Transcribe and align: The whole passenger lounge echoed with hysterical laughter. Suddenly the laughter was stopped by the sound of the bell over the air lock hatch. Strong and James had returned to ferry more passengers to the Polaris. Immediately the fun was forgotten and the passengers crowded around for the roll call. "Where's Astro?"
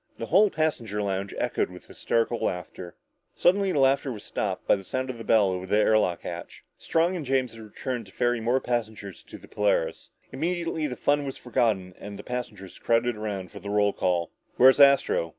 The 0.17 0.25
whole 0.25 0.49
passenger 0.49 0.99
lounge 1.03 1.31
echoed 1.37 1.69
with 1.69 1.85
hysterical 1.85 2.39
laughter. 2.39 2.95
Suddenly 3.35 3.71
the 3.73 3.77
laughter 3.79 4.11
was 4.11 4.23
stopped 4.23 4.65
by 4.67 4.75
the 4.75 4.83
sound 4.83 5.11
of 5.11 5.19
the 5.19 5.23
bell 5.23 5.51
over 5.51 5.67
the 5.67 5.77
air 5.77 5.95
lock 5.99 6.21
hatch. 6.23 6.63
Strong 6.79 7.15
and 7.15 7.23
James 7.23 7.53
had 7.53 7.61
returned 7.61 8.07
to 8.07 8.11
ferry 8.11 8.39
more 8.41 8.59
passengers 8.59 9.21
to 9.21 9.37
the 9.37 9.47
Polaris. 9.47 10.09
Immediately 10.31 10.87
the 10.87 10.95
fun 10.95 11.23
was 11.23 11.37
forgotten 11.37 11.93
and 11.99 12.17
the 12.17 12.23
passengers 12.23 12.79
crowded 12.79 13.15
around 13.15 13.51
for 13.51 13.59
the 13.59 13.69
roll 13.69 13.93
call. 13.93 14.31
"Where's 14.55 14.79
Astro?" 14.79 15.29